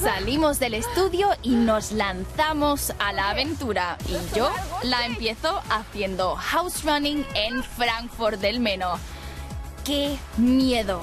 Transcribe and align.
Salimos 0.00 0.58
del 0.58 0.74
estudio 0.74 1.28
y 1.42 1.50
nos 1.54 1.92
lanzamos 1.92 2.92
a 2.98 3.12
la 3.12 3.30
aventura. 3.30 3.96
Y 4.08 4.36
yo 4.36 4.50
la 4.82 5.06
empiezo 5.06 5.62
haciendo 5.70 6.36
house 6.36 6.84
running 6.84 7.24
en 7.34 7.62
Frankfurt 7.62 8.40
del 8.40 8.60
Meno. 8.60 8.98
¡Qué 9.84 10.18
miedo! 10.36 11.00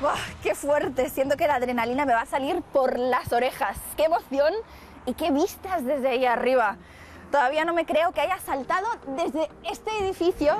¡Buah, 0.00 0.18
¡Qué 0.42 0.54
fuerte! 0.54 1.08
Siento 1.08 1.36
que 1.36 1.46
la 1.46 1.54
adrenalina 1.54 2.04
me 2.04 2.12
va 2.12 2.20
a 2.20 2.26
salir 2.26 2.60
por 2.72 2.98
las 2.98 3.32
orejas. 3.32 3.78
¡Qué 3.96 4.04
emoción! 4.04 4.52
Y 5.06 5.14
qué 5.14 5.30
vistas 5.30 5.84
desde 5.84 6.08
ahí 6.08 6.24
arriba. 6.24 6.76
Todavía 7.30 7.64
no 7.64 7.74
me 7.74 7.84
creo 7.84 8.12
que 8.12 8.20
haya 8.20 8.38
saltado 8.38 8.86
desde 9.16 9.50
este 9.64 9.90
edificio. 9.98 10.56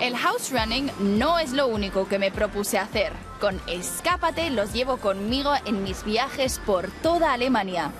El 0.00 0.16
house 0.16 0.52
running 0.52 0.90
no 1.00 1.38
es 1.38 1.52
lo 1.52 1.66
único 1.66 2.06
que 2.06 2.18
me 2.18 2.30
propuse 2.30 2.78
hacer. 2.78 3.12
Con 3.40 3.60
Escápate 3.66 4.50
los 4.50 4.72
llevo 4.72 4.98
conmigo 4.98 5.52
en 5.64 5.82
mis 5.82 6.04
viajes 6.04 6.60
por 6.60 6.90
toda 7.02 7.32
Alemania. 7.32 7.90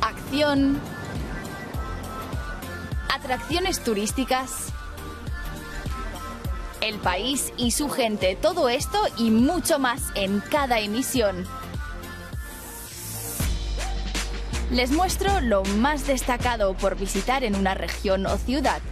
Acción. 0.00 0.80
Atracciones 3.14 3.84
turísticas. 3.84 4.72
El 6.80 6.98
país 6.98 7.52
y 7.56 7.72
su 7.72 7.90
gente, 7.90 8.36
todo 8.40 8.68
esto 8.68 8.98
y 9.18 9.30
mucho 9.30 9.78
más 9.78 10.02
en 10.14 10.40
cada 10.40 10.80
emisión. 10.80 11.46
Les 14.70 14.90
muestro 14.90 15.40
lo 15.40 15.64
más 15.64 16.06
destacado 16.06 16.74
por 16.74 16.94
visitar 16.94 17.42
en 17.42 17.56
una 17.56 17.72
región 17.72 18.26
o 18.26 18.36
ciudad. 18.36 18.82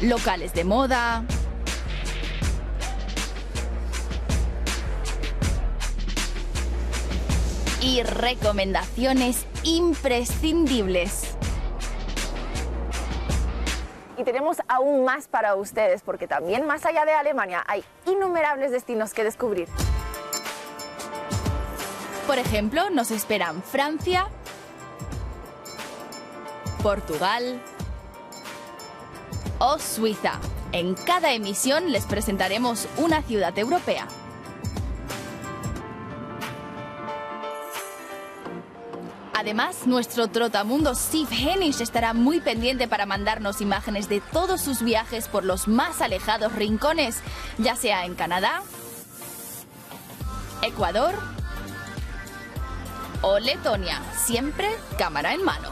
Locales 0.00 0.52
de 0.52 0.64
moda. 0.64 1.22
Y 7.80 8.02
recomendaciones 8.02 9.46
imprescindibles. 9.62 11.36
Y 14.18 14.24
tenemos 14.24 14.56
aún 14.66 15.04
más 15.04 15.28
para 15.28 15.54
ustedes, 15.54 16.02
porque 16.02 16.26
también 16.26 16.66
más 16.66 16.84
allá 16.84 17.04
de 17.04 17.12
Alemania 17.12 17.62
hay 17.68 17.84
innumerables 18.06 18.72
destinos 18.72 19.14
que 19.14 19.22
descubrir. 19.22 19.68
Por 22.30 22.38
ejemplo, 22.38 22.90
nos 22.90 23.10
esperan 23.10 23.60
Francia, 23.60 24.28
Portugal 26.80 27.60
o 29.58 29.80
Suiza. 29.80 30.38
En 30.70 30.94
cada 30.94 31.32
emisión 31.32 31.90
les 31.90 32.04
presentaremos 32.04 32.86
una 32.98 33.20
ciudad 33.22 33.58
europea. 33.58 34.06
Además, 39.34 39.88
nuestro 39.88 40.28
trotamundo 40.28 40.94
Steve 40.94 41.34
Hennish 41.34 41.80
estará 41.80 42.14
muy 42.14 42.40
pendiente 42.40 42.86
para 42.86 43.06
mandarnos 43.06 43.60
imágenes 43.60 44.08
de 44.08 44.20
todos 44.20 44.60
sus 44.60 44.82
viajes 44.82 45.26
por 45.26 45.44
los 45.44 45.66
más 45.66 46.00
alejados 46.00 46.52
rincones, 46.52 47.22
ya 47.58 47.74
sea 47.74 48.04
en 48.04 48.14
Canadá, 48.14 48.62
Ecuador 50.62 51.39
o 53.22 53.38
Letonia, 53.38 54.00
siempre 54.16 54.68
cámara 54.98 55.34
en 55.34 55.44
mano. 55.44 55.70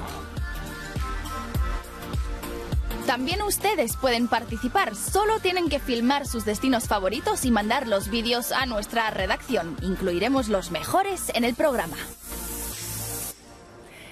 También 3.06 3.40
ustedes 3.40 3.96
pueden 3.96 4.28
participar, 4.28 4.94
solo 4.94 5.40
tienen 5.40 5.70
que 5.70 5.78
filmar 5.78 6.26
sus 6.26 6.44
destinos 6.44 6.88
favoritos 6.88 7.46
y 7.46 7.50
mandar 7.50 7.88
los 7.88 8.10
vídeos 8.10 8.52
a 8.52 8.66
nuestra 8.66 9.08
redacción. 9.10 9.76
Incluiremos 9.80 10.48
los 10.48 10.70
mejores 10.70 11.30
en 11.34 11.44
el 11.44 11.54
programa. 11.54 11.96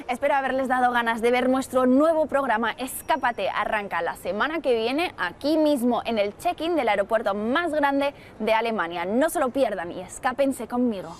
Espero 0.08 0.34
haberles 0.36 0.68
dado 0.68 0.92
ganas 0.92 1.20
de 1.20 1.32
ver 1.32 1.48
nuestro 1.48 1.84
nuevo 1.84 2.26
programa 2.26 2.70
Escápate. 2.78 3.50
Arranca 3.50 4.03
la 4.03 4.14
semana 4.16 4.60
que 4.60 4.74
viene 4.74 5.12
aquí 5.18 5.58
mismo 5.58 6.00
en 6.04 6.18
el 6.18 6.36
check-in 6.38 6.76
del 6.76 6.88
aeropuerto 6.88 7.34
más 7.34 7.72
grande 7.72 8.14
de 8.38 8.54
Alemania. 8.54 9.04
No 9.04 9.28
se 9.30 9.41
lo 9.41 9.50
pierdan 9.50 9.91
y 9.91 10.00
escápense 10.00 10.68
conmigo. 10.68 11.16